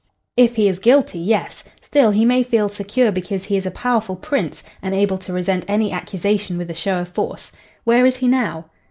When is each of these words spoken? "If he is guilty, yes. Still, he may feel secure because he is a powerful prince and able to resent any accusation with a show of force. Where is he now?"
"If 0.35 0.55
he 0.55 0.67
is 0.67 0.79
guilty, 0.79 1.19
yes. 1.19 1.63
Still, 1.83 2.09
he 2.09 2.25
may 2.25 2.41
feel 2.41 2.69
secure 2.69 3.11
because 3.11 3.43
he 3.45 3.55
is 3.57 3.67
a 3.67 3.77
powerful 3.77 4.15
prince 4.15 4.63
and 4.81 4.95
able 4.95 5.19
to 5.19 5.31
resent 5.31 5.63
any 5.67 5.91
accusation 5.91 6.57
with 6.57 6.71
a 6.71 6.73
show 6.73 6.97
of 7.01 7.09
force. 7.09 7.51
Where 7.83 8.03
is 8.07 8.17
he 8.17 8.27
now?" 8.27 8.65